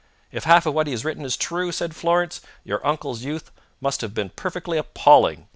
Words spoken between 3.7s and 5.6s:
must have been perfectly appalling.